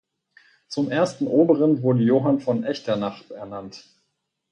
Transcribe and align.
Zum 0.67 0.89
ersten 0.89 1.27
Oberen 1.27 1.83
wurde 1.83 2.01
Johann 2.01 2.39
von 2.39 2.63
Echternach 2.63 3.29
ernannt. 3.29 3.83